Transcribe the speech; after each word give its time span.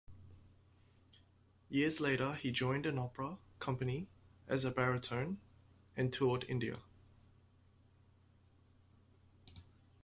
Years 1.69 1.99
later 1.99 2.33
he 2.33 2.49
joined 2.49 2.87
an 2.87 2.97
opera 2.97 3.37
company 3.59 4.07
as 4.47 4.65
a 4.65 4.71
baritone, 4.71 5.39
and 5.95 6.11
toured 6.11 6.43
India. 6.49 6.79